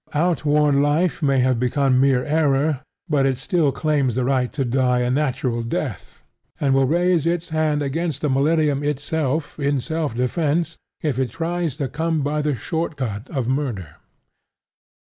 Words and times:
Outworn 0.15 0.81
life 0.81 1.21
may 1.21 1.41
have 1.41 1.59
become 1.59 1.99
mere 1.99 2.25
error; 2.25 2.79
but 3.07 3.27
it 3.27 3.37
still 3.37 3.71
claims 3.71 4.15
the 4.15 4.25
right 4.25 4.51
to 4.51 4.65
die 4.65 5.01
a 5.01 5.11
natural 5.11 5.61
death, 5.61 6.23
and 6.59 6.73
will 6.73 6.87
raise 6.87 7.27
its 7.27 7.51
hand 7.51 7.83
against 7.83 8.21
the 8.21 8.27
millennium 8.31 8.83
itself 8.83 9.59
in 9.59 9.79
self 9.79 10.15
defence 10.15 10.75
if 11.03 11.19
it 11.19 11.29
tries 11.29 11.75
to 11.75 11.87
come 11.87 12.23
by 12.23 12.41
the 12.41 12.55
short 12.55 12.95
cut 12.97 13.29
of 13.29 13.47
murder. 13.47 13.97